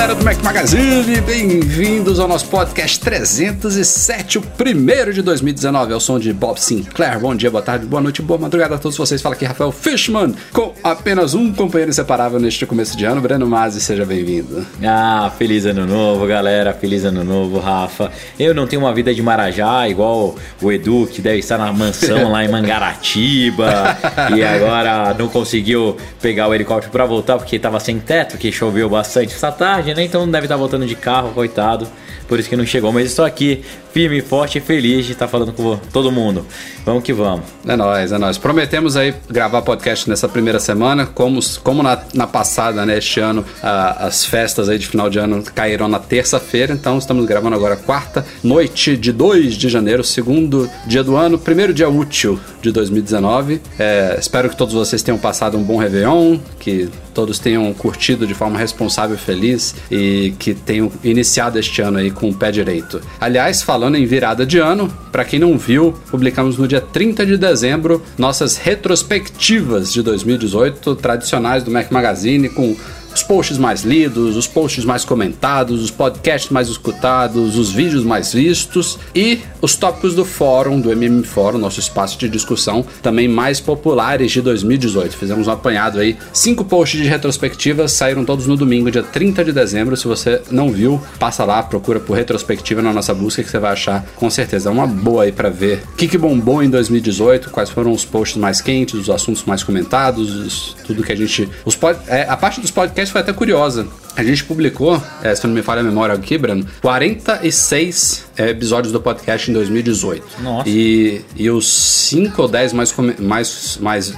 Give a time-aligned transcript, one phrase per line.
[0.00, 6.18] Galera do Mac Magazine, bem-vindos ao nosso podcast 307, o primeiro de 2019, ao som
[6.18, 7.20] de Bob Sinclair.
[7.20, 9.20] Bom dia, boa tarde, boa noite, boa madrugada a todos vocês.
[9.20, 13.20] Fala aqui Rafael Fishman, com apenas um companheiro inseparável neste começo de ano.
[13.20, 14.66] Breno Mazzi, seja bem-vindo.
[14.82, 18.10] Ah, feliz ano novo, galera, feliz ano novo, Rafa.
[18.38, 22.32] Eu não tenho uma vida de Marajá, igual o Edu, que deve estar na mansão
[22.32, 23.98] lá em Mangaratiba,
[24.34, 28.88] e agora não conseguiu pegar o helicóptero para voltar porque estava sem teto, que choveu
[28.88, 30.04] bastante essa tarde tarde, né?
[30.04, 31.86] Então deve estar voltando de carro, coitado.
[32.28, 32.92] Por isso que não chegou.
[32.92, 36.46] Mas estou aqui, firme, forte e feliz de estar falando com todo mundo.
[36.84, 37.44] Vamos que vamos.
[37.66, 38.38] É nóis, é nóis.
[38.38, 41.06] Prometemos aí gravar podcast nessa primeira semana.
[41.06, 42.98] Como, como na, na passada, né?
[42.98, 46.72] Este ano, a, as festas aí de final de ano caíram na terça-feira.
[46.72, 51.74] Então estamos gravando agora quarta, noite de 2 de janeiro, segundo dia do ano, primeiro
[51.74, 53.60] dia útil de 2019.
[53.76, 56.88] É, espero que todos vocês tenham passado um bom Réveillon, que
[57.20, 62.10] todos tenham curtido de forma responsável e feliz e que tenham iniciado este ano aí
[62.10, 62.98] com o pé direito.
[63.20, 67.36] Aliás, falando em virada de ano, para quem não viu, publicamos no dia 30 de
[67.36, 72.74] dezembro nossas retrospectivas de 2018 tradicionais do Mac Magazine com
[73.14, 78.32] os posts mais lidos, os posts mais comentados, os podcasts mais escutados, os vídeos mais
[78.32, 83.60] vistos e os tópicos do fórum, do MM Fórum, nosso espaço de discussão, também mais
[83.60, 85.16] populares de 2018.
[85.16, 89.52] Fizemos um apanhado aí, cinco posts de retrospectiva, saíram todos no domingo, dia 30 de
[89.52, 89.96] dezembro.
[89.96, 93.72] Se você não viu, passa lá, procura por retrospectiva na nossa busca que você vai
[93.72, 94.68] achar com certeza.
[94.68, 98.04] É uma boa aí para ver o que, que bombou em 2018, quais foram os
[98.04, 101.48] posts mais quentes, os assuntos mais comentados, tudo que a gente.
[101.64, 103.86] Os pod, é, a parte dos podcasts podcast foi até curiosa.
[104.16, 108.92] A gente publicou, é, se não me falha a memória aqui, Breno, 46 é, episódios
[108.92, 110.42] do podcast em 2018.
[110.42, 110.68] Nossa.
[110.68, 114.14] E, e os 5 ou 10 mais, mais, mais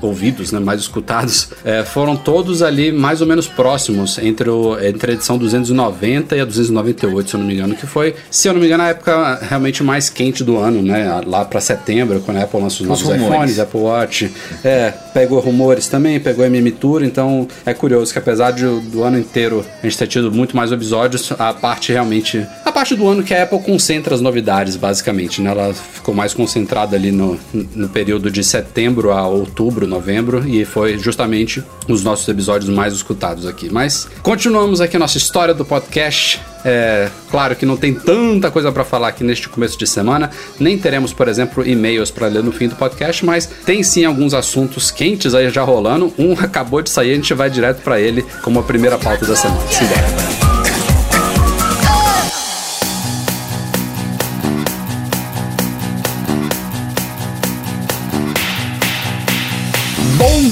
[0.00, 5.12] ouvidos, né, mais escutados, é, foram todos ali mais ou menos próximos entre, o, entre
[5.12, 8.52] a edição 290 e a 298, se eu não me engano, que foi, se eu
[8.52, 11.20] não me engano, a época realmente mais quente do ano, né?
[11.24, 14.30] Lá para setembro, quando a Apple lançou os novos iPhones, Apple Watch.
[14.64, 19.18] É, pegou rumores também, pegou MM Tour, então é curioso que apesar de, do ano
[19.18, 21.30] inteiro a gente ter tido muito mais episódios.
[21.38, 22.44] A parte realmente.
[22.64, 25.40] A parte do ano que a Apple concentra as novidades, basicamente.
[25.40, 25.50] Né?
[25.50, 30.98] Ela ficou mais concentrada ali no, no período de setembro a outubro, novembro, e foi
[30.98, 33.72] justamente os nossos episódios mais escutados aqui.
[33.72, 36.40] Mas continuamos aqui a nossa história do podcast.
[36.68, 40.76] É, claro que não tem tanta coisa para falar aqui neste começo de semana, nem
[40.76, 44.90] teremos, por exemplo, e-mails para ler no fim do podcast, mas tem sim alguns assuntos
[44.90, 46.12] quentes aí já rolando.
[46.18, 49.36] Um acabou de sair, a gente vai direto para ele como a primeira pauta da
[49.36, 49.60] semana.
[49.70, 50.45] Se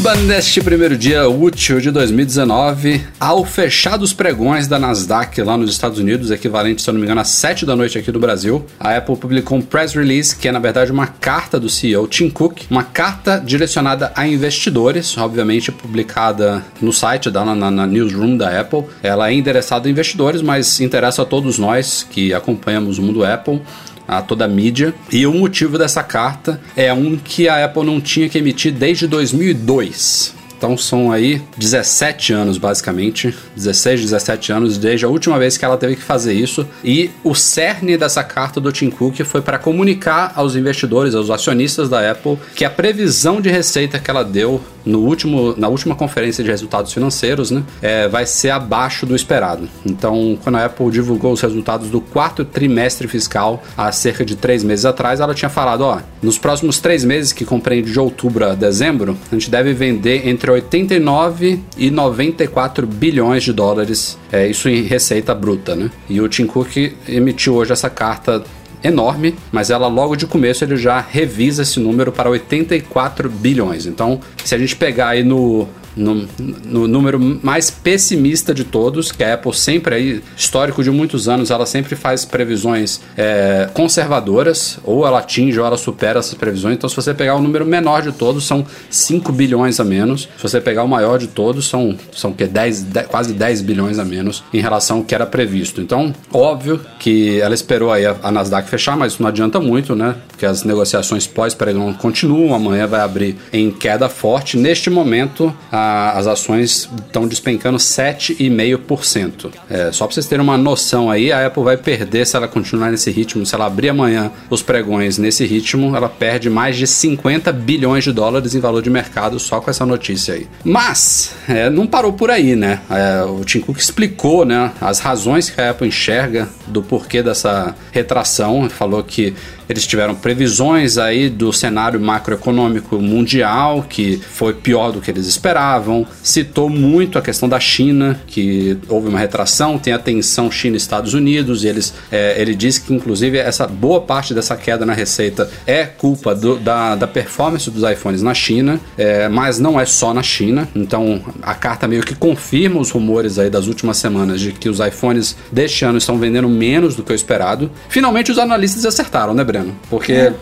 [0.04, 5.70] Bomba neste primeiro dia útil de 2019, ao fechar dos pregões da Nasdaq lá nos
[5.70, 8.66] Estados Unidos, equivalente, se eu não me engano, às 7 da noite aqui do Brasil,
[8.78, 12.28] a Apple publicou um press release que é, na verdade, uma carta do CEO Tim
[12.28, 18.60] Cook, uma carta direcionada a investidores, obviamente publicada no site, da, na, na newsroom da
[18.60, 18.84] Apple.
[19.03, 23.62] Ela é endereçada a investidores, mas interessa a todos nós que acompanhamos o mundo Apple
[24.06, 24.94] a toda a mídia.
[25.10, 29.06] E o motivo dessa carta é um que a Apple não tinha que emitir desde
[29.06, 30.34] 2002.
[30.56, 33.34] Então são aí 17 anos, basicamente.
[33.54, 36.66] 16, 17 anos desde a última vez que ela teve que fazer isso.
[36.82, 41.90] E o cerne dessa carta do Tim Cook foi para comunicar aos investidores, aos acionistas
[41.90, 46.42] da Apple, que a previsão de receita que ela deu no último, na última conferência
[46.44, 49.69] de resultados financeiros, né, é, vai ser abaixo do esperado.
[49.84, 54.62] Então, quando a Apple divulgou os resultados do quarto trimestre fiscal há cerca de três
[54.62, 58.54] meses atrás, ela tinha falado, ó, nos próximos três meses que compreende de outubro a
[58.54, 64.82] dezembro, a gente deve vender entre 89 e 94 bilhões de dólares, é, isso em
[64.82, 65.90] receita bruta, né?
[66.08, 66.76] E o Tim Cook
[67.08, 68.42] emitiu hoje essa carta
[68.84, 73.87] enorme, mas ela logo de começo ele já revisa esse número para 84 bilhões.
[73.87, 76.26] Então, se a gente pegar aí no no,
[76.64, 81.50] no, número mais pessimista de todos, que a Apple sempre aí, histórico de muitos anos,
[81.50, 86.76] ela sempre faz previsões é, conservadoras, ou ela atinge ou ela supera essas previsões.
[86.76, 90.29] Então, se você pegar o número menor de todos, são 5 bilhões a menos.
[90.37, 93.99] Se você pegar o maior de todos, são, são que 10, 10, quase 10 bilhões
[93.99, 95.81] a menos em relação ao que era previsto.
[95.81, 99.94] Então, óbvio que ela esperou aí a, a Nasdaq fechar, mas isso não adianta muito,
[99.94, 100.17] né?
[100.29, 104.33] Porque as negociações pós-pregão continuam, amanhã vai abrir em queda forte.
[104.56, 109.50] Neste momento, a, as ações estão despencando 7,5%.
[109.70, 112.90] É, só para vocês terem uma noção aí, a Apple vai perder se ela continuar
[112.90, 113.44] nesse ritmo.
[113.44, 118.12] Se ela abrir amanhã os pregões nesse ritmo, ela perde mais de 50 bilhões de
[118.12, 120.46] dólares em valor de mercado só com essa notícia aí.
[120.64, 122.80] Mas, é, não parou por aí, né?
[122.90, 127.75] É, o Tim Cook explicou né, as razões que a Apple enxerga do porquê dessa
[127.92, 128.69] retração.
[128.69, 129.34] Falou que
[129.69, 136.06] eles tiveram previsões aí do cenário macroeconômico mundial que foi pior do que eles esperavam.
[136.22, 141.64] Citou muito a questão da China, que houve uma retração, tem a tensão China-Estados Unidos,
[141.64, 145.84] e eles, é, ele disse que inclusive essa boa parte dessa queda na receita é
[145.84, 150.22] culpa do, da, da performance dos iPhones na China, é, mas não é só na
[150.22, 150.69] China.
[150.75, 154.81] Então a carta meio que confirma os rumores aí das últimas semanas de que os
[154.81, 157.70] iPhones deste ano estão vendendo menos do que o esperado.
[157.88, 159.53] Finalmente os analistas acertaram, né, Breno?
[159.90, 160.34] Porque é.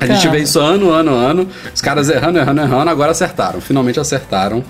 [0.00, 3.60] a gente vê isso ano, ano, ano, os caras errando, errando, errando, agora acertaram.
[3.60, 4.64] Finalmente acertaram.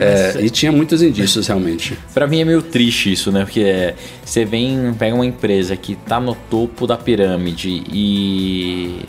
[0.00, 1.96] É, é, e tinha muitos indícios, realmente.
[2.12, 3.44] Para mim é meio triste isso, né?
[3.44, 3.94] Porque é,
[4.24, 9.00] você vem, pega uma empresa que tá no topo da pirâmide e.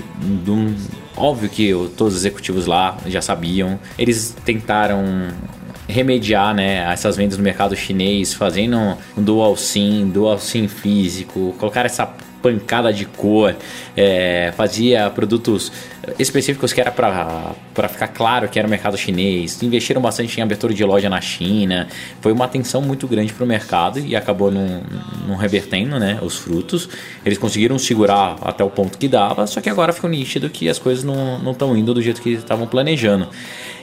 [1.16, 3.80] Óbvio que todos os executivos lá já sabiam.
[3.98, 5.04] Eles tentaram
[5.88, 11.86] remediar né, essas vendas no mercado chinês, fazendo um dual SIM, dual SIM físico, colocar
[11.86, 12.12] essa
[12.44, 13.56] pancada de cor,
[13.96, 15.72] é, fazia produtos
[16.20, 20.74] específicos que era para ficar claro que era o mercado chinês, investiram bastante em abertura
[20.74, 21.88] de loja na China,
[22.20, 24.84] foi uma atenção muito grande para o mercado e acabou não,
[25.38, 26.90] revertendo né, os frutos.
[27.26, 30.78] Eles conseguiram segurar até o ponto que dava, só que agora ficou nítido que as
[30.78, 33.30] coisas não estão indo do jeito que estavam planejando.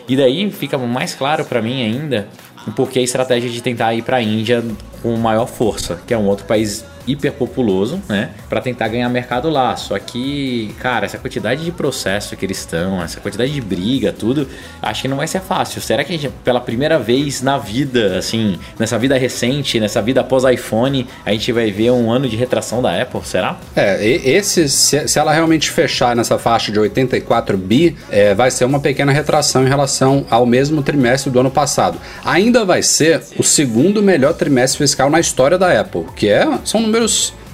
[0.07, 2.29] E daí fica mais claro para mim ainda
[2.77, 4.63] porque a estratégia de tentar ir para a Índia
[5.03, 8.31] com maior força, que é um outro país hiperpopuloso, né?
[8.49, 9.77] Para tentar ganhar mercado lá.
[9.77, 14.49] Só que, cara, essa quantidade de processo que eles estão, essa quantidade de briga, tudo,
[14.83, 15.81] acho que não vai ser fácil.
[15.81, 20.21] Será que a gente, pela primeira vez na vida, assim, nessa vida recente, nessa vida
[20.21, 23.21] após iPhone, a gente vai ver um ano de retração da Apple?
[23.25, 23.59] Será?
[23.75, 28.81] É, esse, se, ela realmente fechar nessa faixa de 84 bi, é, vai ser uma
[28.81, 31.99] pequena retração em relação ao mesmo trimestre do ano passado.
[32.25, 36.81] Ainda vai ser o segundo melhor trimestre fiscal na história da Apple, que é, são
[36.81, 37.00] números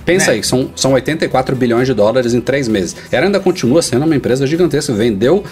[0.06, 0.34] Pensa né?
[0.34, 2.94] aí, são, são 84 bilhões de dólares em três meses.
[3.10, 4.94] Ela ainda continua sendo uma empresa gigantesca.
[4.94, 5.42] Vendeu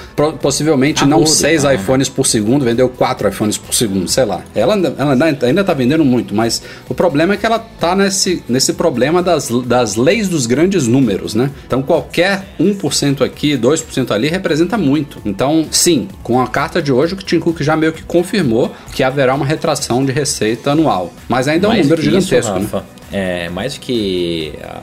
[0.40, 1.74] possivelmente A não seis ah.
[1.74, 4.42] iPhones por segundo, vendeu quatro iPhones por segundo, sei lá.
[4.54, 5.12] Ela, ela
[5.42, 9.48] ainda está vendendo muito, mas o problema é que ela está nesse, nesse problema das,
[9.66, 11.50] das leis dos grandes números, né?
[11.66, 15.18] Então qualquer 1% aqui, 2% ali representa muito.
[15.24, 19.02] Então, sim, com a carta de hoje, o Tim Cook já meio que confirmou que
[19.02, 21.12] haverá uma retração de receita anual.
[21.28, 22.58] Mas ainda é um número gigantesco.
[22.58, 22.82] Isso, né?
[23.14, 24.82] É, mais do que a,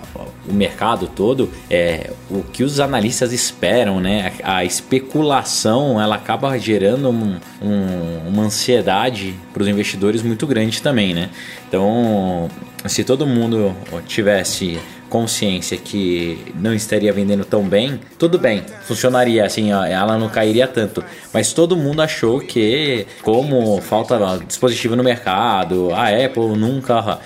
[0.50, 4.31] o mercado todo, é, o que os analistas esperam, né?
[4.42, 10.81] A, a especulação ela acaba gerando um, um, uma ansiedade para os investidores muito grande
[10.81, 11.30] também, né?
[11.68, 12.50] Então,
[12.86, 13.75] se todo mundo
[14.07, 14.80] tivesse
[15.12, 21.03] consciência que não estaria vendendo tão bem, tudo bem, funcionaria assim, ela não cairia tanto.
[21.34, 27.20] Mas todo mundo achou que, como falta dispositivo no mercado, a Apple nunca,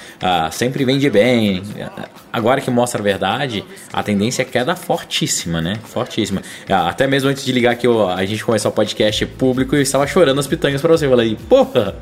[0.52, 1.62] sempre vende bem.
[2.34, 3.64] Agora que mostra a verdade,
[3.94, 5.78] a tendência é queda fortíssima, né?
[5.86, 6.42] Fortíssima.
[6.70, 10.06] Ah, até mesmo antes de ligar aqui a gente começar o podcast público, eu estava
[10.06, 11.06] chorando as pitangas para você.
[11.06, 11.96] Eu falei, porra,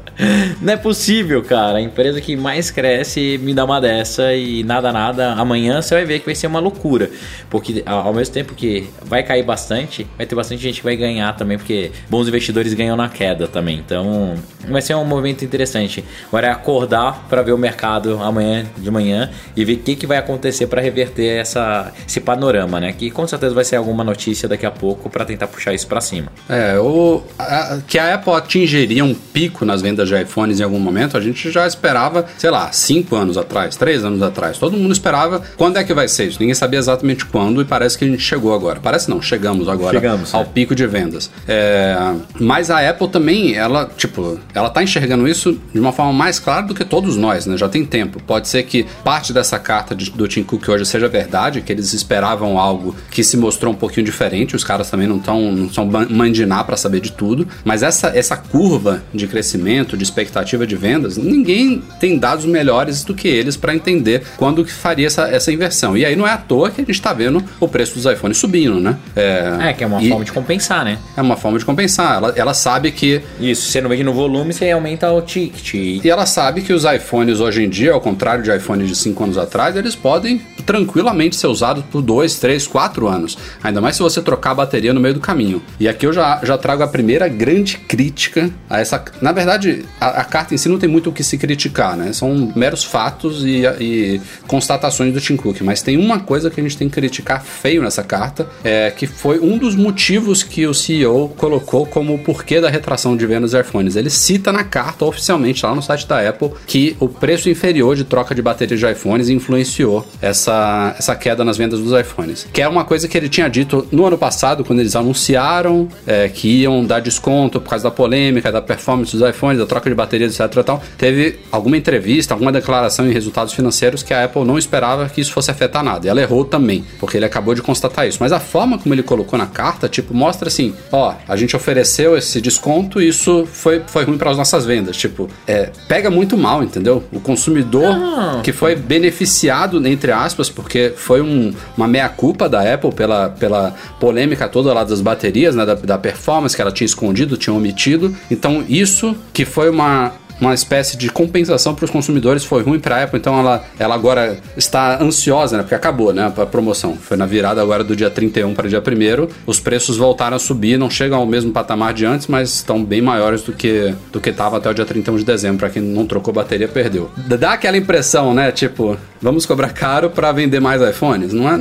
[0.59, 1.77] não é possível, cara.
[1.77, 5.33] A empresa que mais cresce me dá uma dessa e nada, nada.
[5.33, 7.09] Amanhã você vai ver que vai ser uma loucura.
[7.49, 11.35] Porque ao mesmo tempo que vai cair bastante, vai ter bastante gente que vai ganhar
[11.35, 13.77] também, porque bons investidores ganham na queda também.
[13.77, 14.35] Então
[14.67, 16.03] vai ser um movimento interessante.
[16.27, 20.07] Agora é acordar para ver o mercado amanhã de manhã e ver o que, que
[20.07, 22.93] vai acontecer para reverter essa, esse panorama, né?
[22.93, 26.01] Que com certeza vai ser alguma notícia daqui a pouco para tentar puxar isso para
[26.01, 26.31] cima.
[26.49, 30.79] É, o, a, que a Apple atingiria um pico nas vendas de iPhones em algum
[30.79, 34.57] momento, a gente já esperava, sei lá, cinco anos atrás, três anos atrás.
[34.57, 36.41] Todo mundo esperava quando é que vai ser isso?
[36.41, 38.81] Ninguém sabia exatamente quando e parece que a gente chegou agora.
[38.81, 40.43] Parece não, chegamos agora Chegamos, ao é.
[40.43, 41.31] pico de vendas.
[41.47, 41.95] É,
[42.37, 46.63] mas a Apple também, ela, tipo, ela tá enxergando isso de uma forma mais clara
[46.63, 47.55] do que todos nós, né?
[47.55, 48.21] Já tem tempo.
[48.27, 51.93] Pode ser que parte dessa carta de- do Tim Cook hoje seja verdade, que eles
[51.93, 54.57] esperavam algo que se mostrou um pouquinho diferente.
[54.57, 57.47] Os caras também não estão não são mandinar para saber de tudo.
[57.63, 63.13] Mas essa, essa curva de crescimento, de expectativa de vendas, ninguém tem dados melhores do
[63.13, 65.95] que eles para entender quando que faria essa, essa inversão.
[65.97, 68.37] E aí não é à toa que a gente tá vendo o preço dos iPhones
[68.37, 68.97] subindo, né?
[69.15, 70.97] É, que é uma e- forma de compensar, né?
[71.15, 72.17] é uma forma de compensar.
[72.17, 73.21] Ela, ela sabe que.
[73.39, 75.73] Isso, você não vende no volume, você aumenta o ticket.
[75.73, 79.23] E ela sabe que os iPhones hoje em dia, ao contrário de iPhones de 5
[79.23, 83.37] anos atrás, eles podem tranquilamente ser usados por 2, 3, 4 anos.
[83.63, 85.61] Ainda mais se você trocar a bateria no meio do caminho.
[85.79, 89.03] E aqui eu já, já trago a primeira grande crítica a essa.
[89.21, 92.13] Na verdade, a, a carta em si não tem muito o que se criticar, né?
[92.13, 95.61] São meros fatos e, e constatações do Tim Cook.
[95.61, 99.07] Mas tem uma coisa que a gente tem que criticar feio nessa carta, é que
[99.07, 103.51] foi um dos motivos que o CEO colocou como o porquê da retração de vendas
[103.51, 103.95] de iPhones.
[103.95, 108.03] Ele cita na carta oficialmente lá no site da Apple que o preço inferior de
[108.03, 110.52] troca de baterias de iPhones influenciou essa,
[110.97, 112.47] essa queda nas vendas dos iPhones.
[112.51, 116.29] Que é uma coisa que ele tinha dito no ano passado, quando eles anunciaram é,
[116.29, 119.95] que iam dar desconto por causa da polêmica, da performance dos iPhones, da troca de
[119.95, 120.63] baterias, etc.
[120.63, 120.81] Tal.
[120.97, 125.31] Teve alguma entrevista, alguma declaração em resultados financeiros que a Apple não esperava que isso
[125.31, 126.05] fosse afetar nada.
[126.05, 128.17] E ela errou também, porque ele acabou de constatar isso.
[128.19, 132.17] Mas a forma como ele colocou na carta, tipo, mostra assim: ó, a gente ofereceu
[132.17, 134.97] esse desconto e isso foi, foi ruim para as nossas vendas.
[134.97, 137.03] Tipo, é, pega muito mal, entendeu?
[137.11, 138.41] O consumidor Não.
[138.41, 144.47] que foi beneficiado, entre aspas, porque foi um- uma meia-culpa da Apple pela, pela polêmica
[144.47, 148.15] toda lá das baterias, né, da, da performance que ela tinha escondido, tinha omitido.
[148.29, 150.11] Então, isso que foi uma,
[150.43, 153.95] uma espécie de compensação para os consumidores foi ruim para a Apple, então ela, ela
[153.95, 155.63] agora está ansiosa, né?
[155.63, 156.31] Porque acabou, né?
[156.35, 156.95] A promoção.
[156.95, 160.77] Foi na virada agora do dia 31 para dia 1 Os preços voltaram a subir,
[160.77, 164.29] não chegam ao mesmo patamar de antes, mas estão bem maiores do que do que
[164.29, 165.59] estava até o dia 31 de dezembro.
[165.59, 167.09] Para quem não trocou bateria, perdeu.
[167.17, 168.51] Dá aquela impressão, né?
[168.51, 171.33] Tipo, vamos cobrar caro para vender mais iPhones.
[171.33, 171.59] Não é?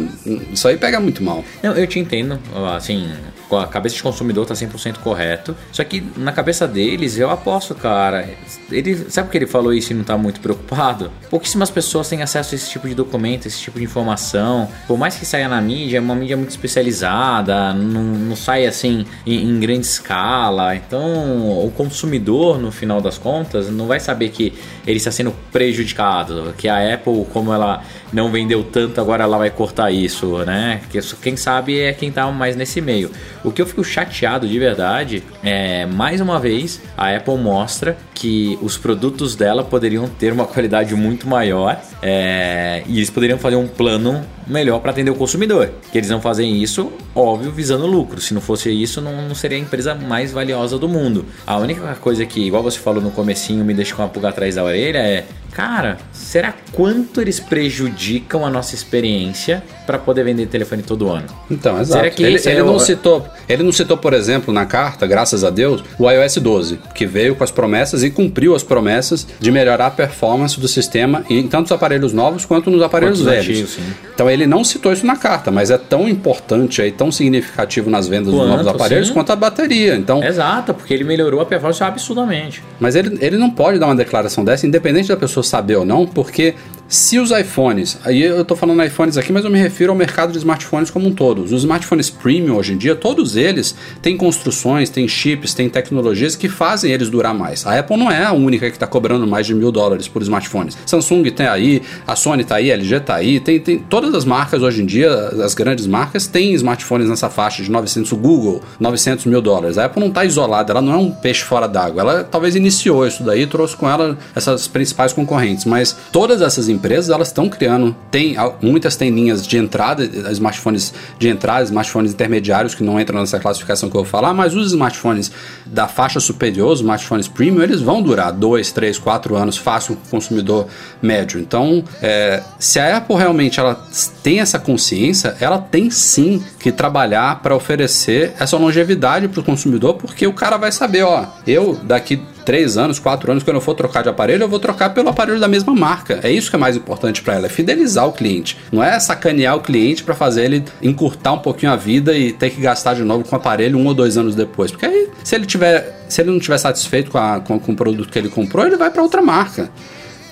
[0.53, 1.45] Isso aí pega muito mal.
[1.62, 2.39] Não, eu te entendo,
[2.75, 3.09] assim,
[3.56, 5.56] a cabeça de consumidor tá 100% correto.
[5.73, 8.28] Só que na cabeça deles, eu aposto, cara.
[8.71, 11.11] Ele, sabe que ele falou isso e não tá muito preocupado?
[11.30, 14.68] Pouquíssimas pessoas têm acesso a esse tipo de documento, esse tipo de informação.
[14.87, 19.04] Por mais que saia na mídia, é uma mídia muito especializada, não, não sai assim
[19.26, 20.75] em, em grande escala.
[20.75, 24.52] Então, o consumidor, no final das contas, não vai saber que
[24.87, 27.82] ele está sendo prejudicado, que a Apple, como ela
[28.12, 30.83] não vendeu tanto, agora ela vai cortar isso, né?
[31.23, 33.11] Quem sabe é quem tá mais nesse meio.
[33.42, 38.57] O que eu fico chateado de verdade é, mais uma vez, a Apple mostra que
[38.62, 43.67] os produtos dela poderiam ter uma qualidade muito maior é, e eles poderiam fazer um
[43.67, 45.73] plano melhor para atender o consumidor.
[45.91, 48.21] Que eles não fazem isso, óbvio, visando lucro.
[48.21, 51.25] Se não fosse isso, não, não seria a empresa mais valiosa do mundo.
[51.45, 54.55] A única coisa que, igual você falou no comecinho, me deixa com uma pulga atrás
[54.55, 60.83] da orelha é, cara, será quanto eles prejudicam a nossa experiência para poder vender telefone
[60.83, 61.27] todo ano?
[61.51, 62.01] Então, exato.
[62.01, 64.65] Será que ele, esse ele é o- não citou, ele não citou, por exemplo, na
[64.67, 68.62] carta, graças a Deus, o iOS 12, que veio com as promessas e cumpriu as
[68.62, 73.19] promessas de melhorar a performance do sistema em tanto os aparelhos novos quanto nos aparelhos
[73.21, 73.49] Quanto velhos.
[73.49, 73.79] antigos.
[74.15, 78.07] Então ele não citou isso na carta, mas é tão importante aí, tão significativo nas
[78.09, 79.15] vendas dos Quanto, novos aparelhos sim.
[79.15, 79.95] quanto a bateria.
[79.97, 82.62] Então, Exato, porque ele melhorou a performance absurdamente.
[82.79, 86.07] mas ele, ele não pode dar uma declaração dessa, independente da pessoa saber ou não,
[86.07, 86.55] porque
[86.93, 90.31] se os iPhones, aí eu tô falando iPhones aqui, mas eu me refiro ao mercado
[90.31, 91.43] de smartphones como um todo.
[91.43, 96.51] Os smartphones premium hoje em dia, todos eles têm construções, têm chips, têm tecnologias que
[96.51, 97.67] fazem eles durar mais.
[97.67, 100.77] A Apple não é a única que está cobrando mais de mil dólares por smartphones.
[100.85, 104.27] Samsung tem aí, a Sony tá aí, a LG tá aí, tem, tem todas as
[104.27, 105.11] marcas hoje em dia,
[105.43, 109.79] as grandes marcas, têm smartphones nessa faixa de 900, o Google, 900 mil dólares.
[109.79, 112.03] A Apple não está isolada, ela não é um peixe fora d'água.
[112.03, 116.82] Ela talvez iniciou isso daí, trouxe com ela essas principais concorrentes, mas todas essas empresas
[117.09, 122.83] elas estão criando, tem muitas têm linhas de entrada, smartphones de entrada, smartphones intermediários que
[122.83, 125.31] não entram nessa classificação que eu vou falar, mas os smartphones
[125.67, 130.07] da faixa superior, os smartphones premium, eles vão durar 2, 3, 4 anos fácil com
[130.07, 130.67] o consumidor
[131.01, 131.41] médio.
[131.41, 133.87] Então, é, se a Apple realmente ela
[134.23, 139.95] tem essa consciência, ela tem sim que trabalhar para oferecer essa longevidade para o consumidor,
[139.95, 143.75] porque o cara vai saber, ó, eu daqui três anos, quatro anos, quando eu for
[143.75, 146.21] trocar de aparelho, eu vou trocar pelo aparelho da mesma marca.
[146.23, 148.57] É isso que é mais importante para ela, é fidelizar o cliente.
[148.71, 152.51] Não é sacanear o cliente para fazer ele encurtar um pouquinho a vida e ter
[152.51, 154.71] que gastar de novo com o aparelho um ou dois anos depois.
[154.71, 157.77] Porque aí, se ele tiver, se ele não estiver satisfeito com, a, com, com o
[157.77, 159.71] produto que ele comprou, ele vai para outra marca.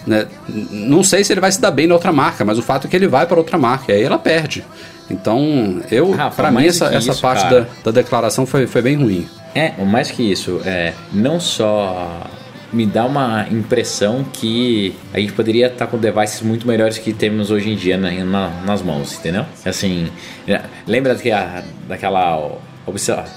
[0.07, 2.87] né, não sei se ele vai se dar bem na outra marca, mas o fato
[2.87, 4.65] é que ele vai para outra marca, e aí ela perde.
[5.11, 9.29] Então, eu, para mim, essa, essa isso, parte da, da declaração foi, foi bem ruim.
[9.55, 12.23] É, mais que isso, é, não só
[12.73, 17.51] me dá uma impressão que a gente poderia estar com devices muito melhores que temos
[17.51, 19.45] hoje em dia na- na- nas mãos, entendeu?
[19.65, 20.09] Assim,
[20.47, 21.31] é, lembra que
[21.89, 22.49] daquela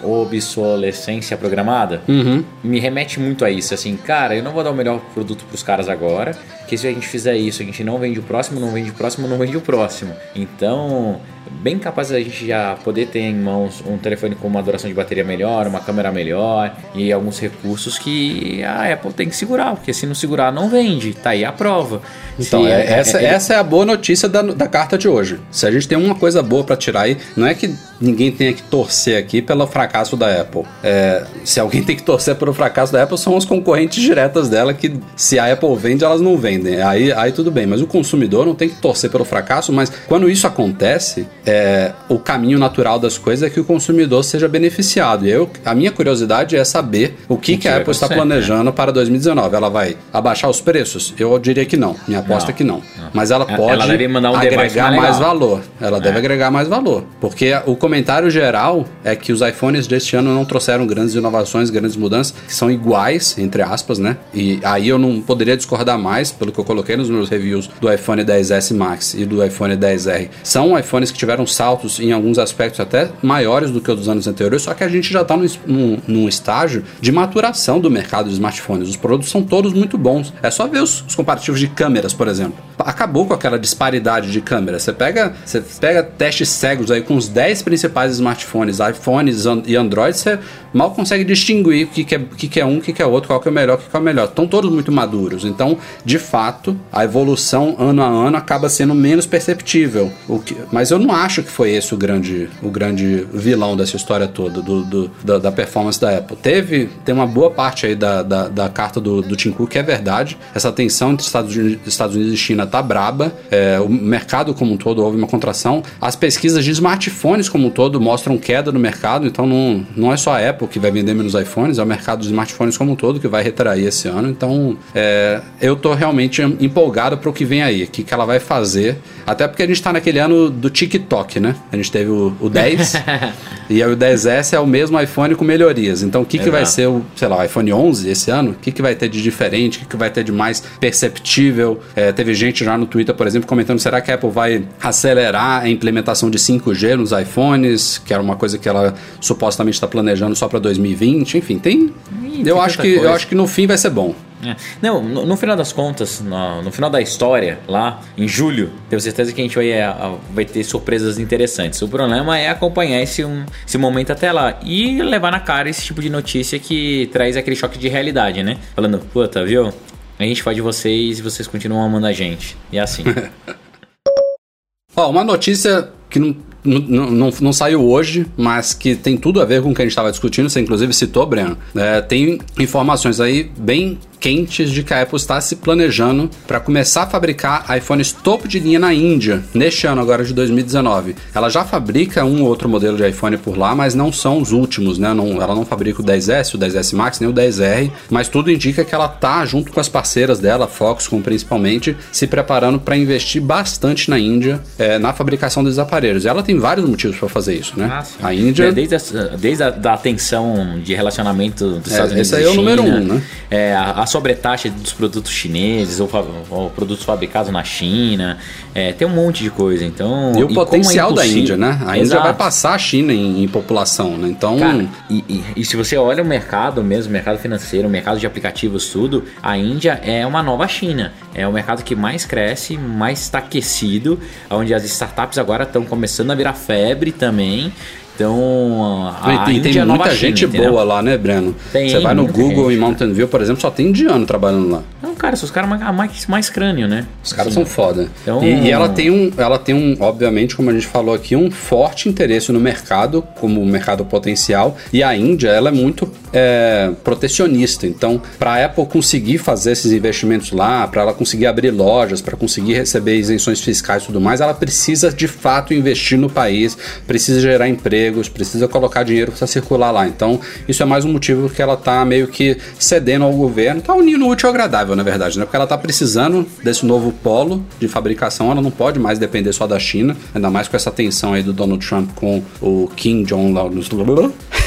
[0.04, 2.02] obsolescência programada?
[2.08, 2.44] Uhum.
[2.64, 5.64] Me remete muito a isso, assim, cara, eu não vou dar o melhor produto pros
[5.64, 8.72] caras agora, porque se a gente fizer isso, a gente não vende o próximo, não
[8.72, 10.14] vende o próximo, não vende o próximo.
[10.36, 11.20] Então,
[11.62, 14.94] bem capaz da gente já poder ter em mãos um telefone com uma duração de
[14.96, 19.94] bateria melhor, uma câmera melhor e alguns recursos que a Apple tem que segurar, porque
[19.94, 21.14] se não segurar, não vende.
[21.14, 22.02] Tá aí a prova.
[22.40, 25.40] Então, Se é- essa, é- essa é a boa notícia da, da carta de hoje.
[25.52, 28.54] Se a gente tem uma coisa boa para tirar aí, não é que ninguém tenha
[28.54, 30.64] que torcer aqui pelo fracasso da Apple.
[30.84, 34.74] É, se alguém tem que torcer pelo fracasso da Apple, são as concorrentes diretas dela,
[34.74, 36.82] que se a Apple vende, elas não vendem.
[36.82, 40.30] Aí, aí tudo bem, mas o consumidor não tem que torcer pelo fracasso, mas quando
[40.30, 45.26] isso acontece, é, o caminho natural das coisas é que o consumidor seja beneficiado.
[45.26, 48.08] E eu, a minha curiosidade é saber o que, que, que a vai Apple está
[48.08, 49.56] acontecer, planejando para 2019.
[49.56, 51.14] Ela vai abaixar os preços?
[51.18, 51.96] Eu diria que não.
[52.08, 52.82] Minha aposta Não, é que não.
[53.14, 55.62] Mas ela pode ela um agregar mais mais valor.
[55.80, 57.06] Ela deve agregar mais valor.
[57.20, 61.96] Porque o comentário geral é que os iPhones deste ano não trouxeram grandes inovações, grandes
[61.96, 64.18] mudanças, que são iguais, entre aspas, né?
[64.34, 67.92] E aí eu não poderia discordar mais, pelo que eu coloquei nos meus reviews do
[67.92, 70.30] iPhone 10S Max e do iPhone 10R.
[70.44, 74.28] São iPhones que tiveram saltos em alguns aspectos até maiores do que os dos anos
[74.28, 78.28] anteriores, só que a gente já está num, num, num estágio de maturação do mercado
[78.28, 78.90] de smartphones.
[78.90, 80.34] Os produtos são todos muito bons.
[80.44, 82.56] É só ver os, os comparativos de câmeras, por exemplo.
[82.78, 84.84] Acabou com aquela disparidade de câmeras.
[84.84, 88.82] Você pega, você pega testes cegos aí com os 10 principais smartphones,
[89.22, 90.40] iPhones e Android, você
[90.74, 93.06] mal consegue distinguir o que, que, é, que, que é um, o que, que é
[93.06, 94.26] outro, qual que é o melhor, o que, que é o melhor.
[94.26, 95.46] Estão todos muito maduros.
[95.46, 100.12] Então, de fato, a evolução ano a ano acaba sendo menos perceptível.
[100.28, 103.96] O que, mas eu não acho que foi esse o grande, o grande vilão dessa
[103.96, 106.38] história toda, do, do- da, da performance da Apple.
[106.38, 109.78] Teve, tem uma boa parte aí da, da, da carta do, do Tim Cook que
[109.80, 110.38] é verdade.
[110.54, 113.34] Essa tensão entre Estados Unidos, Estados Unidos e China tá braba.
[113.52, 115.82] É, o mercado como um todo houve uma contração.
[116.02, 118.94] As pesquisas de smartphones como um todo mostram queda no mercado,
[119.26, 122.20] então não, não é só a Apple que vai vender menos iPhones, é o mercado
[122.20, 124.30] dos smartphones como um todo que vai retrair esse ano.
[124.30, 128.26] Então, é, eu tô realmente empolgado para o que vem aí, o que, que ela
[128.26, 128.98] vai fazer.
[129.26, 131.56] Até porque a gente tá naquele ano do TikTok, né?
[131.72, 132.94] A gente teve o, o 10
[133.70, 136.04] e aí o 10S é o mesmo iPhone com melhorias.
[136.04, 138.52] Então, o que, que vai ser o, sei lá, o iPhone 11 esse ano?
[138.52, 139.78] O que, que vai ter de diferente?
[139.78, 141.80] O que, que vai ter de mais perceptível?
[141.96, 145.64] É, teve gente já no Twitter, por exemplo, comentando: será que a Apple vai acelerar
[145.64, 148.02] a implementação de 5G nos iPhones?
[148.04, 151.38] Que era uma coisa que ela supostamente está planejando só para 2020.
[151.38, 151.94] Enfim, tem.
[152.24, 154.14] Ih, eu, tem acho que, eu acho que no fim vai ser bom.
[154.46, 154.56] É.
[154.82, 159.00] Não, no, no final das contas, no, no final da história, lá em julho, tenho
[159.00, 159.94] certeza que a gente vai, é,
[160.34, 161.82] vai ter surpresas interessantes.
[161.82, 165.84] O problema é acompanhar esse, um, esse momento até lá e levar na cara esse
[165.84, 168.58] tipo de notícia que traz aquele choque de realidade, né?
[168.76, 169.74] Falando, puta, viu?
[170.20, 172.58] A gente faz de vocês e vocês continuam amando a gente.
[172.72, 173.04] E é assim.
[174.96, 179.46] Ó, uma notícia que não, não, não, não saiu hoje, mas que tem tudo a
[179.46, 181.58] ver com o que a gente estava discutindo, você inclusive citou, Breno.
[181.76, 187.04] É, tem informações aí bem quentes de que a Apple está se planejando para começar
[187.04, 191.14] a fabricar iPhones topo de linha na Índia, neste ano agora de 2019.
[191.36, 194.54] Ela já fabrica um ou outro modelo de iPhone por lá, mas não são os
[194.54, 195.14] últimos, né?
[195.14, 198.86] Não, ela não fabrica o 10S, o 10S Max, nem o 10R, mas tudo indica
[198.86, 204.10] que ela tá junto com as parceiras dela, Foxconn principalmente, se preparando para investir bastante
[204.10, 206.24] na Índia, é, na fabricação desses aparelhos.
[206.24, 207.90] E ela tem vários motivos para fazer isso, né?
[207.92, 209.00] Ah, a Índia É, desde, a,
[209.36, 212.84] desde a da tensão de relacionamento dos É, Estados Unidos esse aí é o número
[212.84, 213.22] um, né?
[213.52, 216.10] É, a, a sobretaxa dos produtos chineses ou,
[216.50, 218.38] ou produtos fabricados na China.
[218.76, 219.84] é, tem um monte de coisa.
[219.86, 221.80] Então, e o como é potencial da impossível- Índia, né?
[221.86, 222.24] A Índia Exato.
[222.24, 224.28] vai passar a China em, em população, né?
[224.30, 227.92] Então, Cara, e, e- e se você olha o mercado mesmo, o mercado financeiro, o
[227.92, 231.14] mercado de aplicativos, tudo, a Índia é uma nova China.
[231.36, 236.32] É o mercado que mais cresce, mais está aquecido, onde as startups agora estão começando
[236.32, 237.74] a virar febre também.
[238.16, 240.72] Então, a, e tem, tem é muita China, gente entendeu?
[240.72, 241.56] boa lá, né, Breno?
[241.72, 244.70] Tem, Você vai no Google gente, em Mountain View, por exemplo, só tem indiano trabalhando
[244.70, 244.84] lá.
[245.02, 247.06] Não, cara, são os caras mais, mais, crânio, né?
[247.24, 248.08] Os caras Assim, são foda.
[248.22, 251.36] Então- E, e ela tem um, ela tem um, obviamente, como a gente falou aqui,
[251.36, 254.78] um forte interesse no mercado, como mercado potencial.
[254.92, 257.86] E a Índia, ela é muito é, protecionista.
[257.86, 262.36] Então, para a Apple conseguir fazer esses investimentos lá, para ela conseguir abrir lojas, para
[262.38, 267.40] conseguir receber isenções fiscais e tudo mais, ela precisa de fato investir no país, precisa
[267.40, 267.68] gerar
[268.04, 270.08] empregos, precisa colocar dinheiro para circular lá.
[270.08, 273.94] Então, isso é mais um motivo que ela tá meio que cedendo ao governo, tá
[273.94, 275.46] unindo útil ao agradável, na verdade, né?
[275.46, 279.66] Porque ela tá precisando desse novo polo de fabricação, ela não pode mais depender só
[279.66, 283.54] da China, ainda mais com essa tensão aí do Donald Trump com o Kim Jong
[283.54, 283.88] lá nos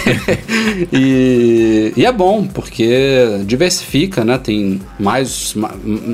[0.93, 4.39] e, e, é bom, porque diversifica, né?
[4.39, 5.55] Tem mais,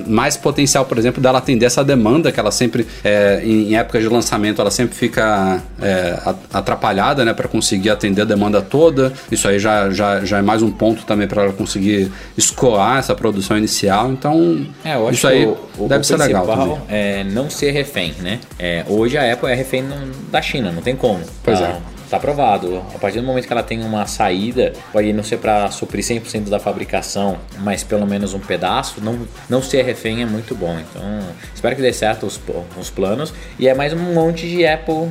[0.06, 4.08] mais potencial, por exemplo, dela atender essa demanda que ela sempre, é, em, épocas de
[4.08, 6.18] lançamento, ela sempre fica é,
[6.52, 7.34] atrapalhada, né?
[7.34, 9.12] Para conseguir atender a demanda toda.
[9.30, 13.14] Isso aí já, já, já é mais um ponto também para ela conseguir escoar essa
[13.14, 14.10] produção inicial.
[14.10, 16.86] Então, é, isso aí o, o, deve o ser legal.
[16.88, 18.40] É não ser refém, né?
[18.58, 19.84] É, hoje a Apple é refém
[20.30, 21.20] da China, não tem como.
[21.42, 21.76] Pois é.
[22.12, 22.82] Tá aprovado.
[22.94, 26.50] A partir do momento que ela tem uma saída, pode não ser para suprir 100%
[26.50, 30.78] da fabricação, mas pelo menos um pedaço, não, não ser refém é muito bom.
[30.78, 31.02] Então,
[31.54, 32.38] espero que dê certo os,
[32.78, 33.32] os planos.
[33.58, 35.08] E é mais um monte de Apple,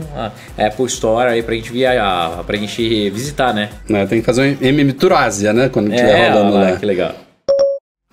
[0.55, 3.71] Apple Store aí pra gente viajar, pra gente visitar, né?
[3.89, 5.69] É, tem que fazer um MM Tour Ásia, né?
[5.69, 6.77] Quando estiver é, rolando lá.
[6.77, 7.15] Que legal.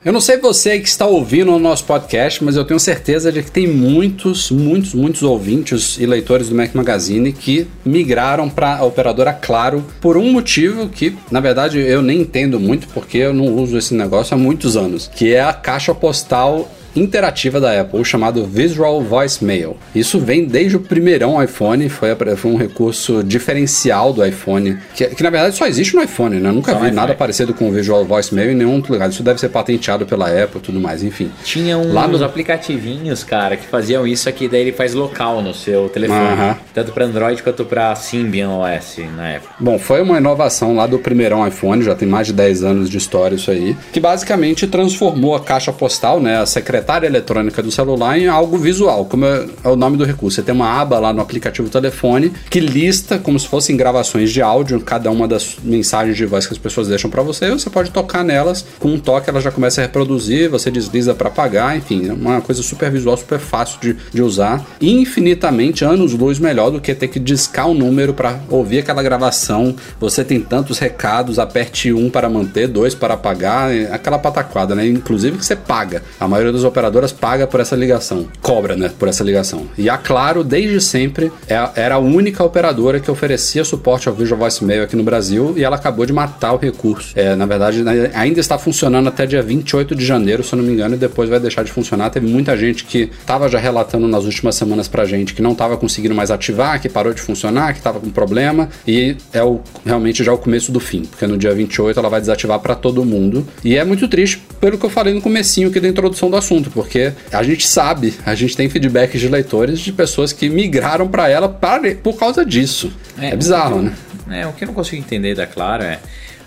[0.05, 3.43] Eu não sei você que está ouvindo o nosso podcast, mas eu tenho certeza de
[3.43, 8.85] que tem muitos, muitos, muitos ouvintes e leitores do Mac Magazine que migraram para a
[8.85, 13.47] operadora Claro por um motivo que, na verdade, eu nem entendo muito porque eu não
[13.57, 18.45] uso esse negócio há muitos anos, que é a caixa postal interativa da Apple, chamado
[18.45, 19.77] Visual Voicemail.
[19.95, 25.23] Isso vem desde o primeirão iPhone, foi, foi um recurso diferencial do iPhone, que, que
[25.23, 26.49] na verdade só existe no iPhone, né?
[26.49, 29.09] Eu nunca só vi nada parecido com o Visual Voicemail em nenhum outro lugar.
[29.09, 31.31] Isso deve ser patenteado pela Apple e tudo mais, enfim.
[31.45, 35.55] Tinha uns Lá nos aplicativinhos, cara, que faziam isso aqui, daí ele faz local no
[35.55, 36.21] seu telefone.
[36.21, 36.57] Uh -huh.
[36.75, 39.55] Tanto para Android quanto para Symbian OS na época.
[39.59, 42.99] Bom, foi uma inovação lá do primeirão iPhone, já tem mais de 10 anos de
[42.99, 47.71] história isso aí, que basicamente transformou a caixa postal, né, a secretária secretária eletrônica do
[47.71, 50.37] celular em algo visual, como é, é, o nome do recurso.
[50.37, 54.41] Você tem uma aba lá no aplicativo telefone que lista como se fossem gravações de
[54.41, 57.91] áudio, cada uma das mensagens de voz que as pessoas deixam para você, você pode
[57.91, 62.09] tocar nelas, com um toque ela já começa a reproduzir, você desliza para apagar, enfim,
[62.09, 66.81] é uma coisa super visual, super fácil de, de usar, infinitamente anos luz melhor do
[66.81, 69.75] que ter que discar o um número para ouvir aquela gravação.
[70.01, 74.87] Você tem tantos recados, aperte um para manter, dois para apagar, é aquela pataquada, né?
[74.87, 76.03] Inclusive que você paga.
[76.19, 79.67] A maioria dos operadoras paga por essa ligação, cobra, né, por essa ligação.
[79.77, 84.39] E a Claro, desde sempre, é era a única operadora que oferecia suporte ao Visual
[84.39, 87.13] Voicemail aqui no Brasil e ela acabou de matar o recurso.
[87.17, 90.65] É, na verdade, né, ainda está funcionando até dia 28 de janeiro, se eu não
[90.65, 92.11] me engano, e depois vai deixar de funcionar.
[92.11, 95.77] Teve muita gente que estava já relatando nas últimas semanas pra gente que não estava
[95.77, 100.23] conseguindo mais ativar, que parou de funcionar, que estava com problema, e é o, realmente
[100.23, 103.47] já o começo do fim, porque no dia 28 ela vai desativar para todo mundo.
[103.65, 106.58] E é muito triste pelo que eu falei no comecinho aqui da introdução do assunto
[106.59, 111.09] assunto, porque a gente sabe, a gente tem feedbacks de leitores de pessoas que migraram
[111.09, 112.93] para ela para, por causa disso.
[113.19, 113.97] É, é bizarro, né?
[114.31, 115.99] É, o que eu não consigo entender da Claro é.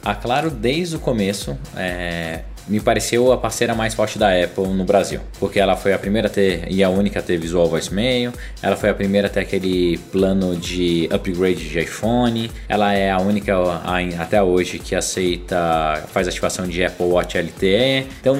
[0.04, 4.84] A Claro, desde o começo, é, me pareceu a parceira mais forte da Apple no
[4.84, 8.32] Brasil, porque ela foi a primeira a ter e a única a ter Visual Voicemail,
[8.62, 13.20] ela foi a primeira a ter aquele plano de upgrade de iPhone, ela é a
[13.20, 13.56] única
[14.20, 18.38] até hoje que aceita, faz ativação de Apple Watch LTE, então,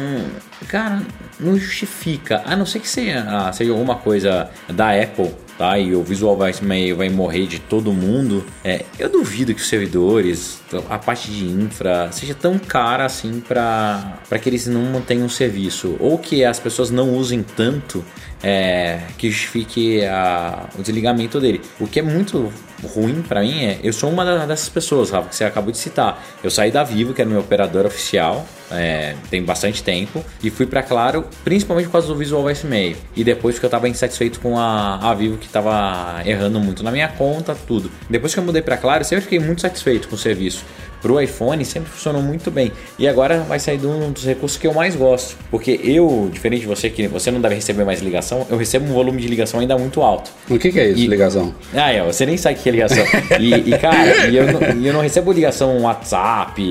[0.68, 1.02] cara,
[1.40, 5.32] não justifica, a não ser que seja, ah, seja alguma coisa da Apple
[5.62, 5.78] tá?
[5.78, 8.44] E o Visual Voicemail vai morrer de todo mundo.
[8.64, 14.18] É, eu duvido que os servidores, a parte de infra, seja tão cara assim para
[14.42, 15.96] que eles não mantenham o serviço.
[16.00, 18.04] Ou que as pessoas não usem tanto
[18.42, 21.62] é, que justifique a, o desligamento dele.
[21.80, 22.52] O que é muito
[22.88, 26.24] ruim para mim é, eu sou uma dessas pessoas, Rafa, que você acabou de citar.
[26.44, 30.66] Eu saí da Vivo, que era meu operador oficial, é, tem bastante tempo, e fui
[30.66, 32.98] para Claro, principalmente por causa do Visual Voicemail.
[33.16, 36.92] E depois que eu tava insatisfeito com a, a Vivo, que tava errando muito na
[36.92, 37.92] minha conta, tudo.
[38.10, 40.66] Depois que eu mudei para Claro, eu sempre fiquei muito satisfeito com o serviço
[41.02, 42.72] pro iPhone sempre funcionou muito bem.
[42.98, 45.36] E agora vai sair de um dos recursos que eu mais gosto.
[45.50, 48.94] Porque eu, diferente de você, que você não deve receber mais ligação, eu recebo um
[48.94, 50.32] volume de ligação ainda muito alto.
[50.50, 51.08] O que, que é isso, e...
[51.08, 51.54] ligação?
[51.74, 53.06] Ah, é, você nem sabe o que é ligação.
[53.40, 56.62] e, e, cara, e eu, não, eu não recebo ligação WhatsApp.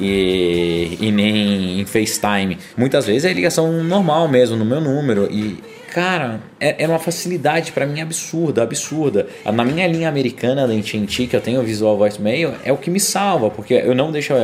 [0.00, 2.56] E, e nem em FaceTime.
[2.76, 5.28] Muitas vezes é ligação normal mesmo, no meu número.
[5.28, 5.58] E
[5.92, 9.26] cara, é, é uma facilidade para mim absurda, absurda.
[9.44, 13.00] Na minha linha americana da AT&T, que eu tenho Visual Voicemail, é o que me
[13.00, 14.34] salva, porque eu não deixo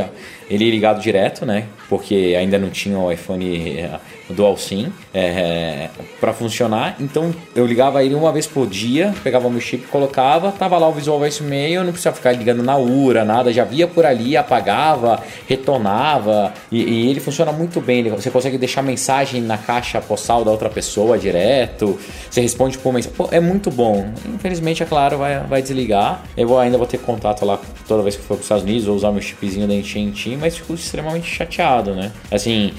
[0.49, 1.67] ele ligado direto, né?
[1.89, 3.89] Porque ainda não tinha o iPhone
[4.31, 5.89] Dual SIM é,
[6.21, 6.97] para funcionar.
[6.99, 10.93] Então eu ligava ele uma vez por dia, pegava meu chip, colocava, tava lá o
[10.93, 16.53] Visual Voicemail, não precisava ficar ligando na URA, nada, já via por ali, apagava, retornava
[16.73, 18.09] e, e ele funciona muito bem.
[18.11, 21.99] Você consegue deixar mensagem na caixa postal da outra pessoa direto.
[22.29, 23.17] você responde por mensagem.
[23.17, 24.11] Pô, é muito bom.
[24.27, 26.23] Infelizmente, é claro, vai, vai desligar.
[26.37, 28.87] Eu vou, ainda vou ter contato lá toda vez que for para os Estados Unidos,
[28.87, 32.11] vou usar meu chipzinho da AT&T, mas fico extremamente chateado, né?
[32.31, 32.73] Assim,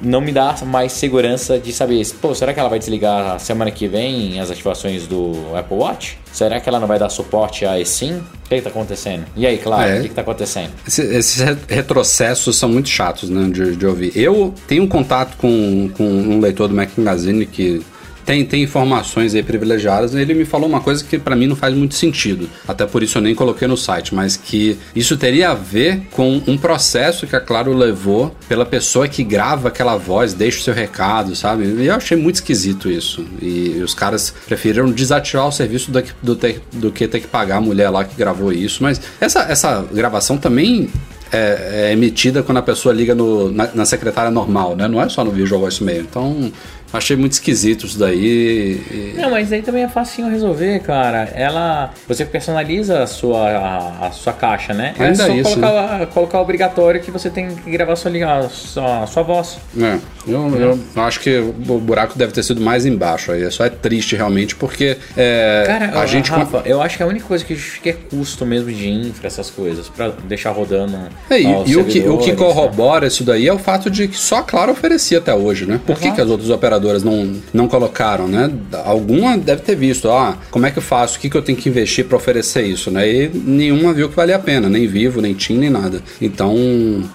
[0.00, 3.86] não me dá mais segurança de saber, pô, será que ela vai desligar semana que
[3.86, 6.18] vem as ativações do Apple Watch?
[6.32, 8.18] Será que ela não vai dar suporte a eSIM?
[8.18, 9.24] O que está acontecendo?
[9.36, 9.98] E aí, claro, é.
[9.98, 10.70] o que está acontecendo?
[10.86, 14.12] Esse, esses retrocessos são muito chatos né, de, de, ouvir.
[14.14, 17.82] Eu tenho um contato com, com um leitor do Mac Magazine que
[18.24, 20.14] tem, tem informações aí privilegiadas.
[20.14, 22.48] Ele me falou uma coisa que para mim não faz muito sentido.
[22.66, 26.42] Até por isso eu nem coloquei no site, mas que isso teria a ver com
[26.46, 30.74] um processo que a Claro levou pela pessoa que grava aquela voz, deixa o seu
[30.74, 31.64] recado, sabe?
[31.64, 33.24] E eu achei muito esquisito isso.
[33.40, 36.38] E, os caras preferiram desativar o serviço do, do,
[36.72, 38.82] do que ter que pagar a mulher lá que gravou isso.
[38.82, 40.90] Mas essa, essa gravação também
[41.34, 44.86] é, é, emitida quando a pessoa liga no, na, na, secretária normal, né?
[44.86, 46.02] Não é só no Visual Voicemail.
[46.02, 46.52] Então,
[46.94, 49.14] Achei muito esquisito isso daí.
[49.16, 51.28] Não, mas aí também é facinho resolver, cara.
[51.34, 51.92] Ela.
[52.06, 54.94] Você personaliza a sua, a, a sua caixa, né?
[54.96, 56.06] É Ainda é só isso, colocar, né?
[56.06, 59.58] colocar obrigatório que você tem que gravar sua, a sua, a sua voz.
[59.76, 59.98] É.
[60.26, 63.50] Eu, eu, acho que o buraco deve ter sido mais embaixo aí.
[63.50, 66.30] Só é triste realmente, porque é, cara, a gente.
[66.30, 69.88] Rafa, eu acho que a única coisa que é custo mesmo de infra, essas coisas,
[69.88, 70.96] para deixar rodando.
[71.28, 73.08] É, e, e o, que, o que corrobora né?
[73.08, 75.80] isso daí é o fato de que só a Claro oferecia até hoje, né?
[75.84, 78.50] Por que, que as outras operadoras operadoras não, não colocaram, né?
[78.84, 81.16] Alguma deve ter visto, ah, como é que eu faço?
[81.16, 83.08] O que, que eu tenho que investir para oferecer isso, né?
[83.08, 86.02] E nenhuma viu que valia a pena, nem Vivo, nem TIM, nem nada.
[86.20, 86.54] Então,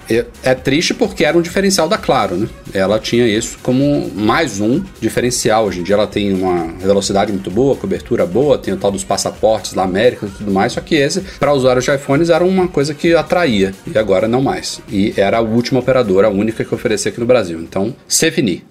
[0.09, 2.47] é, triste porque era um diferencial da Claro, né?
[2.73, 5.65] Ela tinha isso como mais um diferencial.
[5.65, 9.03] Hoje em dia ela tem uma velocidade muito boa, cobertura boa, tem o tal dos
[9.03, 12.67] passaportes da América e tudo mais, só que esse, para usuários de iPhones, era uma
[12.67, 14.81] coisa que atraía, e agora não mais.
[14.89, 17.59] E era a última operadora, a única que oferecia aqui no Brasil.
[17.59, 18.63] Então, Sevini.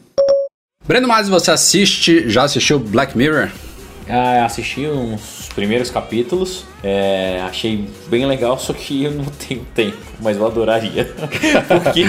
[0.88, 3.50] Breno Mas, você assiste, já assistiu Black Mirror?
[4.08, 6.64] Ah, assisti uns primeiros capítulos.
[6.82, 11.10] É, achei bem legal, só que eu não tenho tempo, mas eu adoraria.
[11.66, 12.04] porque,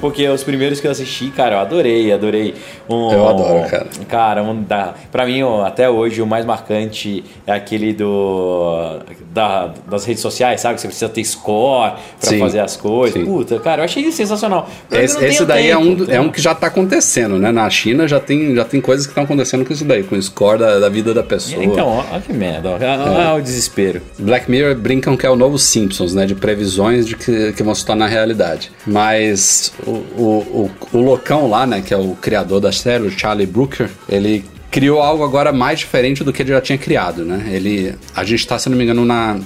[0.00, 2.54] porque os primeiros que eu assisti, cara, eu adorei, adorei.
[2.90, 3.86] Um, eu adoro, cara.
[4.08, 8.98] Cara, um da, pra mim, até hoje, o mais marcante é aquele do
[9.32, 10.80] da, das redes sociais, sabe?
[10.80, 13.20] Você precisa ter score pra sim, fazer as coisas.
[13.20, 13.24] Sim.
[13.24, 14.68] Puta, cara, eu achei sensacional.
[14.90, 17.52] Esse, esse daí é tempo, é, um, é um que já tá acontecendo, né?
[17.52, 20.22] Na China já tem, já tem coisas que estão acontecendo com isso daí, com o
[20.22, 21.62] score da, da vida da pessoa.
[21.62, 23.32] Então, olha que merda, olha é.
[23.32, 23.83] o desespero
[24.18, 26.26] Black Mirror brincam que é o novo Simpsons, né?
[26.26, 28.70] De previsões de que, que vão se tornar realidade.
[28.86, 31.82] Mas o, o, o, o loucão lá, né?
[31.84, 36.24] Que é o criador da série, o Charlie Brooker, ele criou algo agora mais diferente
[36.24, 37.48] do que ele já tinha criado, né?
[37.52, 39.38] Ele, a gente está, se não me engano, na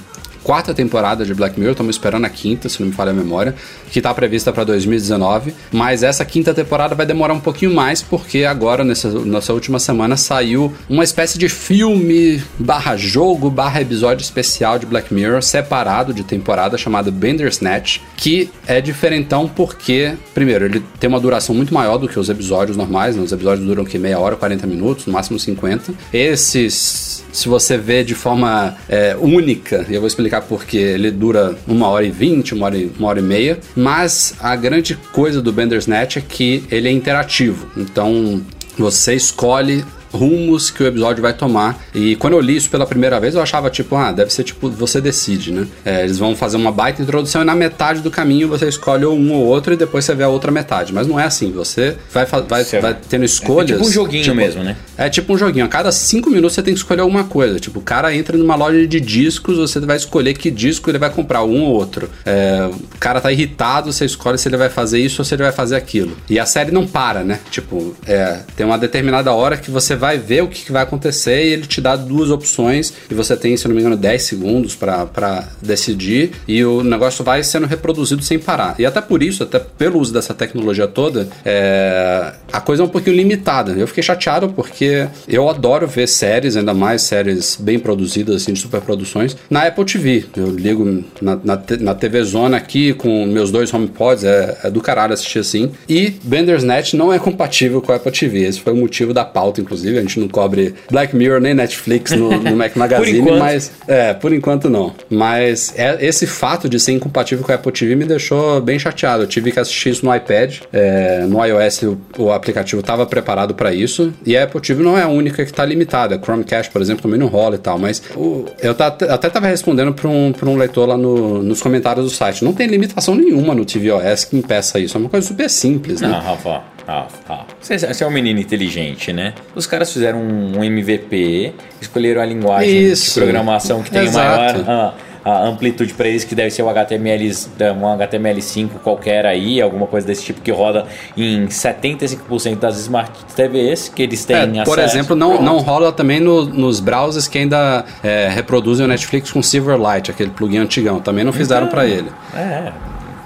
[0.43, 3.55] quarta temporada de Black Mirror, estamos esperando a quinta, se não me falha a memória,
[3.91, 5.55] que está prevista para 2019.
[5.73, 10.17] Mas essa quinta temporada vai demorar um pouquinho mais, porque agora, nessa, nessa última semana,
[10.17, 16.23] saiu uma espécie de filme barra jogo barra episódio especial de Black Mirror, separado de
[16.23, 22.09] temporada, chamado Bandersnatch, que é diferentão porque, primeiro, ele tem uma duração muito maior do
[22.09, 23.23] que os episódios normais, né?
[23.23, 25.93] os episódios duram que meia hora, 40 minutos, no máximo 50.
[26.13, 31.57] Esses, se você vê de forma é, única, e eu vou explicar porque ele dura
[31.67, 33.59] uma hora e vinte, uma hora e, uma hora e meia.
[33.77, 37.69] Mas a grande coisa do Bandersnatch é que ele é interativo.
[37.77, 38.43] Então
[38.77, 41.79] você escolhe rumos que o episódio vai tomar.
[41.95, 44.69] E quando eu li isso pela primeira vez, eu achava tipo, ah, deve ser tipo,
[44.71, 45.67] você decide, né?
[45.85, 49.33] É, eles vão fazer uma baita introdução e na metade do caminho você escolhe um
[49.33, 50.93] ou outro e depois você vê a outra metade.
[50.93, 53.71] Mas não é assim, você vai, vai, vai tendo escolhas.
[53.71, 54.77] É tipo um joguinho tipo, mesmo, né?
[54.97, 55.65] É tipo um joguinho.
[55.65, 57.59] A cada cinco minutos você tem que escolher alguma coisa.
[57.59, 61.11] Tipo, o cara entra numa loja de discos, você vai escolher que disco ele vai
[61.11, 62.11] comprar, um ou outro.
[62.25, 65.43] É, o cara tá irritado, você escolhe se ele vai fazer isso ou se ele
[65.43, 66.17] vai fazer aquilo.
[66.29, 67.41] E a série não para, né?
[67.51, 71.53] Tipo, é, tem uma determinada hora que você vai ver o que, vai acontecer e
[71.53, 75.49] ele te dá duas opções e você tem, se não me engano, 10 segundos para
[75.61, 78.77] decidir e o negócio vai sendo reproduzido sem parar.
[78.79, 82.89] E até por isso, até pelo uso dessa tecnologia toda, é, a coisa é um
[82.89, 83.73] pouquinho limitada.
[83.73, 88.61] Eu fiquei chateado porque eu adoro ver séries, ainda mais séries bem produzidas, assim, de
[88.61, 90.25] superproduções, na Apple TV.
[90.37, 94.81] Eu ligo na, na, na TV Zona aqui com meus dois HomePods, é, é do
[94.81, 95.71] caralho assistir assim.
[95.89, 98.45] E Bandersnatch não é compatível com a Apple TV.
[98.45, 99.88] Esse foi o motivo da pauta, inclusive.
[99.97, 104.33] A gente não cobre Black Mirror nem Netflix no, no Mac Magazine, mas é, por
[104.33, 104.93] enquanto não.
[105.09, 109.23] Mas é, esse fato de ser incompatível com a Apple TV me deixou bem chateado.
[109.23, 113.55] Eu tive que assistir isso no iPad, é, no iOS o, o aplicativo estava preparado
[113.55, 116.17] para isso e a Apple TV não é a única que está limitada.
[116.17, 117.79] A Chromecast, por exemplo, também não rola e tal.
[117.79, 122.05] Mas o, eu tá, até estava respondendo para um, um leitor lá no, nos comentários
[122.05, 122.45] do site.
[122.45, 124.97] Não tem limitação nenhuma no tvOS que impeça isso.
[124.97, 126.09] É uma coisa super simples, né?
[126.09, 127.45] Não, Rafa Rafa, Rafa.
[127.61, 129.35] Você, você é um menino inteligente, né?
[129.55, 133.15] Os caras fizeram um, um MVP, escolheram a linguagem Isso.
[133.15, 134.65] de programação que tem Exato.
[134.65, 134.65] maior.
[134.67, 137.31] ah, a amplitude para eles que deve ser o HTML,
[137.77, 143.91] um HTML5 qualquer aí, alguma coisa desse tipo que roda em 75% das Smart TVs
[143.95, 144.65] que eles têm É, acesso.
[144.65, 145.45] por exemplo, não, Pronto.
[145.45, 150.31] não rola também no- nos browsers que ainda é, reproduzem o Netflix com Silverlight, aquele
[150.31, 150.99] plugin antigão.
[151.01, 152.09] Também não fizeram pra ele.
[152.35, 152.73] É,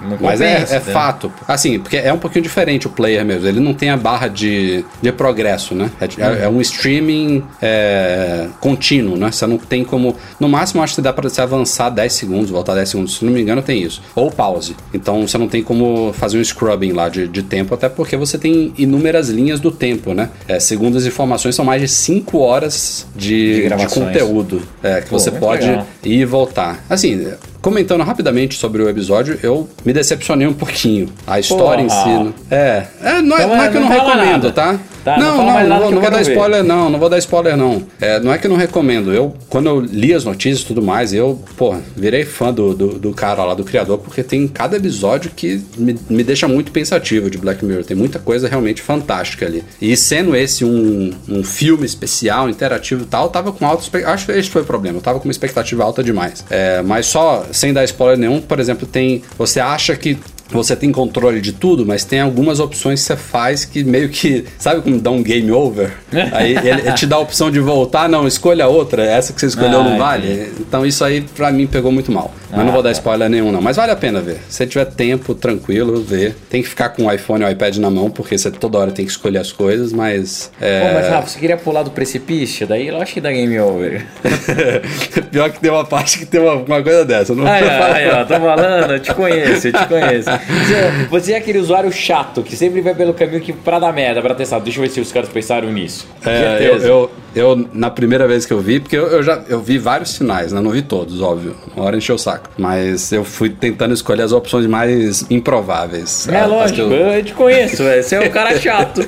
[0.03, 0.93] não Mas é, compensa, é né?
[0.93, 1.31] fato.
[1.47, 3.47] Assim, porque é um pouquinho diferente o player mesmo.
[3.47, 5.89] Ele não tem a barra de, de progresso, né?
[5.99, 9.31] É, é- é um streaming é, contínuo, né?
[9.31, 10.15] Você não tem como.
[10.39, 13.17] No máximo, acho que dá pra você avançar 10 segundos, voltar 10 segundos.
[13.17, 14.01] Se não me engano, tem isso.
[14.15, 14.75] Ou pause.
[14.93, 18.37] Então você não tem como fazer um scrubbing lá de, de tempo, até porque você
[18.37, 20.29] tem inúmeras linhas do tempo, né?
[20.47, 25.09] É, segundo as informações, são mais de 5 horas de, De de conteúdo é, que
[25.09, 25.87] Pô, você pode legal.
[26.03, 26.83] ir e voltar.
[26.89, 27.27] Assim,
[27.63, 31.07] comentando rapidamente sobre o episódio, eu me decepcionei um pouquinho.
[31.25, 32.01] A história Porra.
[32.01, 32.23] em si.
[32.25, 32.33] né?
[32.51, 34.51] É, é não, é Então, não é que eu não, não recomendo, nada.
[34.51, 34.79] tá?
[35.03, 36.31] Tá, não não, não, não, vou, não vou dar ver.
[36.31, 37.83] spoiler, não, não vou dar spoiler, não.
[37.99, 39.13] É, não é que eu não recomendo.
[39.13, 42.87] Eu, quando eu li as notícias e tudo mais, eu, pô, virei fã do, do,
[42.99, 47.29] do cara lá, do criador, porque tem cada episódio que me, me deixa muito pensativo
[47.29, 47.83] de Black Mirror.
[47.83, 49.63] Tem muita coisa realmente fantástica ali.
[49.81, 54.13] E sendo esse um, um filme especial, interativo e tal, eu tava com alta expectativa.
[54.13, 54.97] Acho que esse foi o problema.
[54.97, 56.45] Eu tava com uma expectativa alta demais.
[56.49, 59.21] É, mas só, sem dar spoiler nenhum, por exemplo, tem.
[59.37, 60.17] Você acha que
[60.53, 64.45] você tem controle de tudo, mas tem algumas opções que você faz que meio que.
[64.57, 65.91] Sabe como dá um game over?
[66.31, 69.81] Aí ele, te dá a opção de voltar, não, escolha outra, essa que você escolheu
[69.81, 70.31] Ah, não vale.
[70.33, 70.51] entendi.
[70.59, 72.33] Então isso aí pra mim pegou muito mal.
[72.51, 72.93] Mas Ah, não vou dar tá.
[72.93, 73.61] spoiler nenhum, não.
[73.61, 74.37] Mas vale a pena ver.
[74.47, 76.35] Se você tiver tempo, tranquilo, ver.
[76.49, 78.91] Tem que ficar com o iPhone e o iPad na mão, porque você toda hora
[78.91, 80.51] tem que escolher as coisas, mas.
[80.61, 80.87] É...
[80.87, 82.67] Pô, mas Rafa, você queria pular do precipício?
[82.67, 84.05] Daí eu acho que dá game over.
[85.31, 87.33] Pior que tem uma parte que tem uma, uma coisa dessa.
[87.33, 87.93] Não falar.
[87.95, 90.29] aí, ó, tô falando, eu te conheço, eu te conheço.
[90.47, 94.21] Você, você é aquele usuário chato que sempre vai pelo caminho que pra dar merda,
[94.21, 94.59] pra testar.
[94.59, 96.07] Deixa eu ver se os caras pensaram nisso.
[96.25, 99.59] É, eu, eu, eu, na primeira vez que eu vi, porque eu, eu já eu
[99.61, 100.61] vi vários sinais, né?
[100.61, 101.55] Não vi todos, óbvio.
[101.75, 102.49] Uma hora encheu o saco.
[102.57, 106.27] Mas eu fui tentando escolher as opções mais improváveis.
[106.27, 107.23] É que lógico, eu- eu...
[107.23, 108.03] te conheço, velho.
[108.03, 109.07] Você é um cara chato.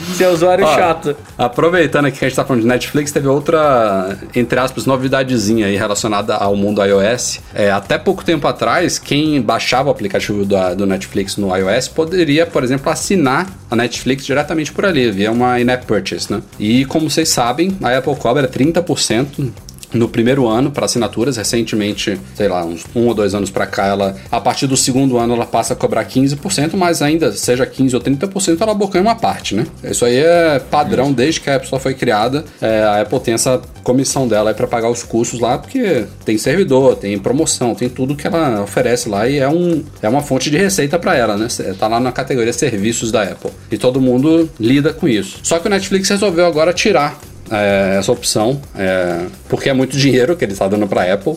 [0.00, 1.16] Você é usuário Ó, chato.
[1.36, 5.76] Aproveitando aqui que a gente tá falando de Netflix, teve outra, entre aspas, novidadezinha aí
[5.76, 7.40] relacionada ao mundo iOS.
[7.54, 12.46] É, até pouco tempo atrás, quem baixava o aplicativo da- do Netflix no iOS poderia,
[12.46, 16.42] por exemplo, assinar a Netflix diretamente por ali, via uma in-app purchase, né?
[16.58, 19.50] E como vocês sabem, a Apple cobra 30%
[19.94, 23.86] no primeiro ano para assinaturas, recentemente, sei lá, uns um ou dois anos para cá,
[23.86, 27.94] ela a partir do segundo ano ela passa a cobrar 15%, mas ainda seja 15
[27.94, 29.66] ou 30%, ela abocanha uma parte, né?
[29.82, 32.44] Isso aí é padrão desde que a App Store foi criada.
[32.60, 36.96] É, a Apple tem essa comissão dela para pagar os custos lá, porque tem servidor,
[36.96, 40.56] tem promoção, tem tudo que ela oferece lá e é, um, é uma fonte de
[40.56, 41.46] receita para ela, né?
[41.78, 43.50] Tá lá na categoria serviços da Apple.
[43.70, 45.38] E todo mundo lida com isso.
[45.42, 47.18] Só que o Netflix resolveu agora tirar
[47.50, 51.36] é, essa opção, é, porque é muito dinheiro que ele está dando para a Apple.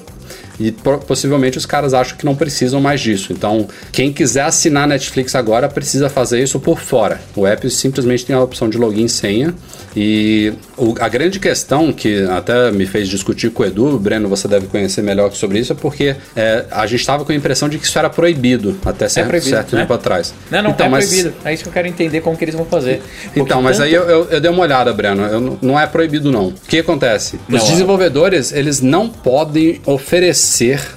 [0.59, 3.31] E possivelmente os caras acham que não precisam mais disso.
[3.31, 7.21] Então, quem quiser assinar Netflix agora precisa fazer isso por fora.
[7.35, 9.53] O app simplesmente tem a opção de login e senha.
[9.95, 14.47] E o- a grande questão que até me fez discutir com o Edu, Breno, você
[14.47, 17.77] deve conhecer melhor sobre isso, é porque é, a gente estava com a impressão de
[17.77, 19.81] que isso era proibido até certo, proibido, certo né?
[19.81, 20.33] tempo atrás.
[20.51, 21.33] Não, não, então, é mas- proibido.
[21.45, 23.01] É isso que eu quero entender como que eles vão fazer.
[23.25, 25.23] Porque então, mas tanto- aí eu, eu, eu dei uma olhada, Breno.
[25.23, 26.47] Eu não- não é proibido, não.
[26.47, 27.39] O que acontece?
[27.47, 27.71] Não Os é.
[27.71, 30.46] desenvolvedores, eles não podem oferecer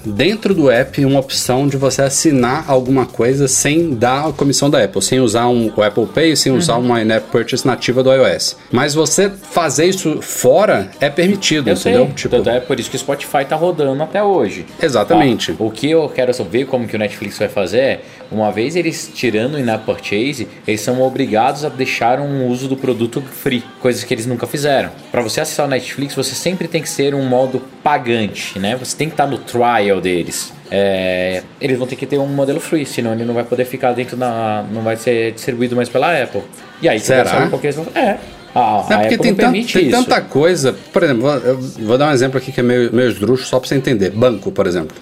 [0.04, 4.82] dentro do app uma opção de você assinar alguma coisa sem dar a comissão da
[4.82, 6.84] Apple, sem usar um, o Apple Pay, sem usar Uhum.
[6.86, 8.56] uma in-app purchase nativa do iOS.
[8.70, 12.04] Mas você fazer isso fora é permitido, Eu entendeu?
[12.06, 14.66] sei, Tipo, tanto é por isso que o Spotify tá rodando até hoje.
[14.80, 15.54] Exatamente.
[15.58, 18.00] Ó, o que eu quero saber como que o Netflix vai fazer é,
[18.30, 22.76] uma vez eles tirando o in-app purchase, eles são obrigados a deixar um uso do
[22.76, 24.90] produto free, coisas que eles nunca fizeram.
[25.10, 28.76] Para você acessar o Netflix, você sempre tem que ser um modo pagante, né?
[28.76, 30.52] Você tem que estar no trial deles.
[30.70, 33.92] É, eles vão ter que ter um modelo free, senão ele não vai poder ficar
[33.92, 34.64] dentro da.
[34.70, 36.42] não vai ser distribuído mais pela Apple.
[36.80, 37.24] E aí, Será?
[37.24, 38.18] quer saber qual que eles vão É.
[38.54, 40.74] A, É a porque tem, tan- tem tanta coisa.
[40.92, 43.58] Por exemplo, vou- eu vou dar um exemplo aqui que é meio, meio esdrúxulo só
[43.60, 44.10] pra você entender.
[44.10, 44.96] Banco, por exemplo.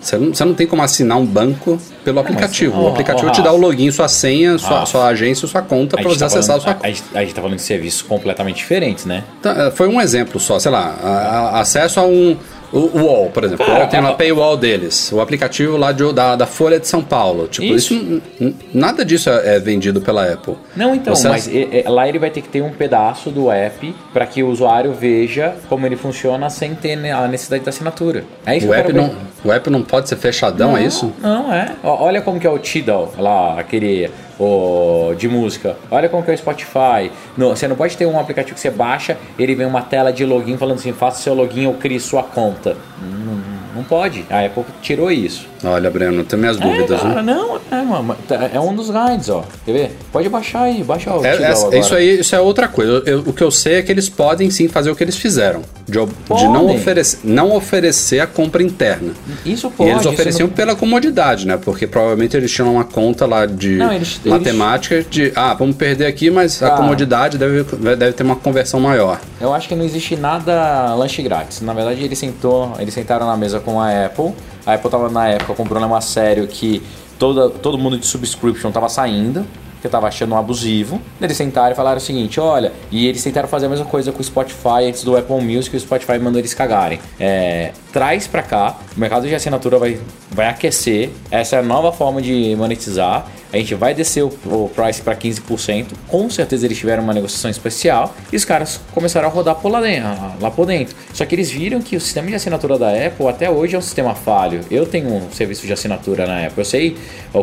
[0.00, 2.76] Você, não, você não tem como assinar um banco pelo aplicativo.
[2.78, 4.86] ó, o aplicativo ó, te dá o login, sua senha, sua, Rafa.
[4.86, 6.92] sua agência, sua conta A pra gente você tá acessar a falando- sua a, a
[6.92, 9.22] gente- a gente tá falando de serviços completamente diferentes, né?
[9.40, 12.36] Tá, é, Foi um exemplo só, sei lá, a- a- acesso a um,
[12.74, 13.64] O, UOL, por exemplo.
[13.64, 15.12] Cara, o UOL tem é uma paywall deles.
[15.12, 17.46] O aplicativo lá de- da, da Folha de São Paulo.
[17.46, 17.94] Tipo, Isso.
[17.94, 20.56] isso, nada disso é, é vendido pela Apple.
[20.74, 23.50] Não, então, Você- mas é- é, lá ele vai ter que ter um pedaço do
[23.50, 28.24] app para que o usuário veja como ele funciona sem ter a necessidade da assinatura.
[28.44, 31.12] É isso O que eu app, não, o app não pode ser fechadão, é isso?
[31.20, 31.70] Não, é.
[31.82, 35.76] Olha como que é o Tidal, lá, aquele o, de música.
[35.90, 37.10] Olha como que é o Spotify.
[37.36, 40.24] No- você não pode ter um aplicativo que você baixa, ele vem uma tela de
[40.24, 42.76] login falando assim, faça seu login ou crie sua conta.
[43.00, 43.53] Não, não
[43.84, 44.24] pode.
[44.30, 45.46] A Apple tirou isso.
[45.62, 46.98] Olha, Breno, tenho minhas dúvidas.
[47.00, 47.32] é, cara, né?
[47.34, 49.44] não, é, mano, tá- é um dos guides, ó.
[49.64, 49.96] Quer ver?
[50.12, 51.36] Pode baixar aí, baixa o É-
[51.74, 53.02] é- isso aí isso é outra coisa.
[53.06, 55.62] Eu- o que eu sei é que eles podem sim fazer o que eles fizeram.
[55.86, 59.12] De, de não, oferecer, não oferecer a compra interna.
[59.44, 59.88] Isso pode.
[59.90, 61.58] e eles ofereciam não- pela comodidade, né?
[61.62, 66.06] Porque provavelmente eles tinham uma conta lá de Não, eles- matemática de, ah, vamos perder
[66.06, 66.70] aqui, mas a Ah.
[66.76, 67.62] comodidade deve,
[67.96, 69.20] deve ter uma conversão maior.
[69.40, 71.60] Eu acho que não existe nada lanche grátis.
[71.60, 74.32] Na verdade, eles, sentou, eles sentaram na mesa com a Apple.
[74.66, 76.82] A Apple tava na época com um problema sério que
[77.18, 79.46] toda, todo mundo de subscription tava saindo,
[79.80, 81.00] que tava achando um abusivo.
[81.20, 84.20] Eles sentaram e falaram o seguinte: olha, e eles tentaram fazer a mesma coisa com
[84.20, 86.98] o Spotify antes do Apple Music o Spotify mandou eles cagarem.
[87.20, 90.00] É, traz pra cá, o mercado de assinatura vai,
[90.30, 93.26] vai aquecer, essa é a nova forma de monetizar.
[93.54, 95.86] A gente vai descer o, o price para 15%.
[96.08, 99.80] Com certeza eles tiveram uma negociação especial e os caras começaram a rodar por lá
[99.80, 100.08] dentro,
[100.40, 100.96] lá por dentro.
[101.12, 103.82] Só que eles viram que o sistema de assinatura da Apple até hoje é um
[103.82, 104.60] sistema falho.
[104.70, 106.58] Eu tenho um serviço de assinatura na Apple.
[106.58, 106.96] Eu sei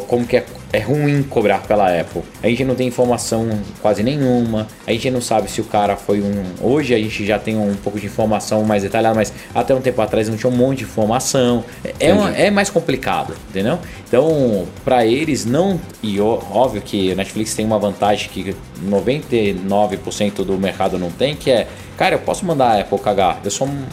[0.07, 2.21] como que é, é ruim cobrar pela Apple.
[2.43, 3.47] A gente não tem informação
[3.81, 4.67] quase nenhuma.
[4.85, 6.43] A gente não sabe se o cara foi um.
[6.61, 10.01] Hoje a gente já tem um pouco de informação mais detalhada, mas até um tempo
[10.01, 11.63] atrás não tinha um monte de informação.
[11.85, 13.79] É, é uma- é mais complicado, entendeu?
[14.07, 15.79] Então, para eles não.
[16.03, 21.51] E óbvio que a Netflix tem uma vantagem que 99% do mercado não tem, que
[21.51, 23.39] é, cara, eu posso mandar a Apple cagar.
[23.43, 23.85] Eu sou um-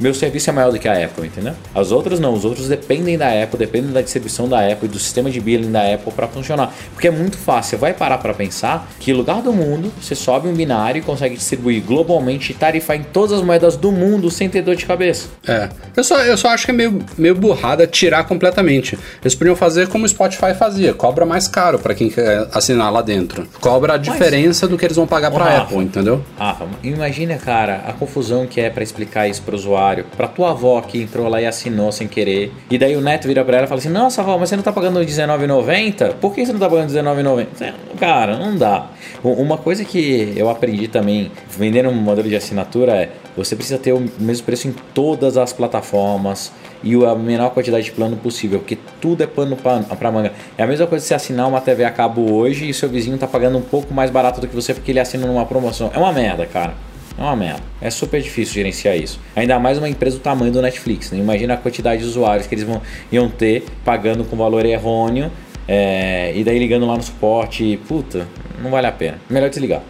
[0.00, 1.54] meu serviço é maior do que a Apple, entendeu?
[1.74, 4.98] As outras não, os outros dependem da Apple, dependem da distribuição da Apple e do
[4.98, 6.72] sistema de billing da Apple para funcionar.
[6.92, 10.48] Porque é muito fácil, você vai parar para pensar que lugar do mundo você sobe
[10.48, 14.48] um binário e consegue distribuir globalmente e tarifar em todas as moedas do mundo sem
[14.48, 15.28] ter dor de cabeça.
[15.46, 15.68] É.
[15.96, 18.98] Eu só, eu só acho que é meio, meio burrada tirar completamente.
[19.22, 23.02] Eles podiam fazer como o Spotify fazia, cobra mais caro para quem quer assinar lá
[23.02, 23.46] dentro.
[23.60, 25.62] Cobra a diferença do que eles vão pagar Rafa.
[25.62, 26.24] Apple, entendeu?
[26.38, 29.83] Rafa, imagina, cara, a confusão que é pra explicar isso pro usuário,
[30.16, 32.52] pra tua avó que entrou lá e assinou sem querer.
[32.70, 34.62] E daí o neto vira pra ela e fala assim: Nossa, avó, mas você não
[34.62, 36.14] tá pagando R$19,90?
[36.14, 37.72] Por que você não tá pagando R$19,90?
[37.98, 38.88] Cara, não dá.
[39.22, 43.92] Uma coisa que eu aprendi também, vendendo um modelo de assinatura, é você precisa ter
[43.92, 48.78] o mesmo preço em todas as plataformas e a menor quantidade de plano possível, porque
[49.00, 50.32] tudo é pano pra manga.
[50.56, 53.26] É a mesma coisa você assinar uma TV a cabo hoje e seu vizinho tá
[53.26, 55.90] pagando um pouco mais barato do que você porque ele assina numa promoção.
[55.94, 56.74] É uma merda, cara.
[57.16, 57.62] É uma merda.
[57.80, 59.20] É super difícil gerenciar isso.
[59.36, 61.10] Ainda mais uma empresa do tamanho do Netflix.
[61.10, 61.18] Né?
[61.18, 65.30] Imagina a quantidade de usuários que eles vão, iam ter pagando com valor errôneo
[65.68, 67.78] é, e daí ligando lá no suporte.
[67.86, 68.26] Puta,
[68.62, 69.18] não vale a pena.
[69.30, 69.82] Melhor desligar.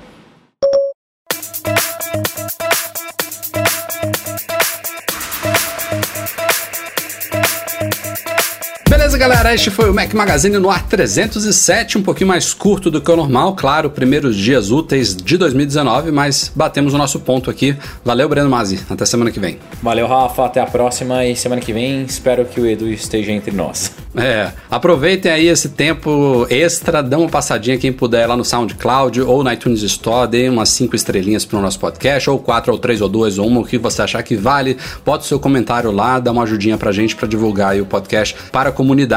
[9.29, 9.55] Galera?
[9.55, 13.17] Este foi o Mac Magazine no ar 307, um pouquinho mais curto do que o
[13.17, 17.75] normal, claro, primeiros dias úteis de 2019, mas batemos o nosso ponto aqui.
[18.05, 18.81] Valeu, Breno Mazzi.
[18.91, 19.59] Até semana que vem.
[19.83, 20.45] Valeu, Rafa.
[20.45, 23.93] Até a próxima e semana que vem espero que o Edu esteja entre nós.
[24.15, 29.43] É, aproveitem aí esse tempo extra, dão uma passadinha quem puder lá no SoundCloud ou
[29.43, 33.09] na iTunes Store, deem umas 5 estrelinhas pro nosso podcast, ou 4, ou 3, ou
[33.09, 34.77] 2, ou 1, o que você achar que vale.
[35.05, 38.69] Bota o seu comentário lá, dá uma ajudinha pra gente pra divulgar o podcast para
[38.69, 39.14] a comunidade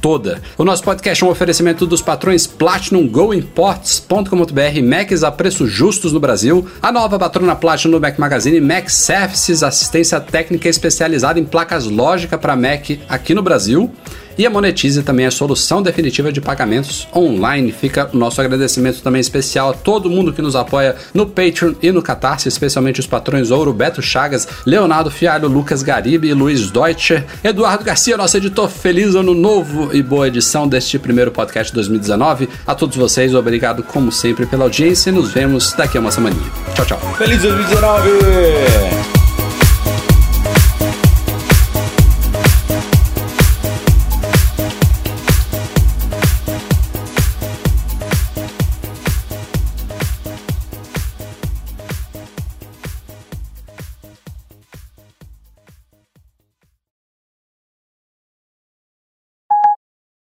[0.00, 0.42] toda.
[0.58, 6.12] O nosso podcast é um oferecimento dos patrões Platinum Go Imports.com.br, Macs a preços justos
[6.12, 11.44] no Brasil, a nova patrona Platinum do Mac Magazine, Mac Services, assistência técnica especializada em
[11.44, 13.90] placas lógica para Mac aqui no Brasil.
[14.38, 17.72] E a Monetize também é a solução definitiva de pagamentos online.
[17.72, 21.90] Fica o nosso agradecimento também especial a todo mundo que nos apoia no Patreon e
[21.90, 27.24] no Catarse, especialmente os patrões Ouro, Beto Chagas, Leonardo Fialho, Lucas Garibe e Luiz Deutscher.
[27.42, 32.48] Eduardo Garcia, nosso editor, feliz ano novo e boa edição deste primeiro podcast 2019.
[32.66, 36.50] A todos vocês, obrigado como sempre pela audiência e nos vemos daqui a uma semaninha.
[36.74, 36.98] Tchau, tchau.
[37.16, 39.15] Feliz 2019!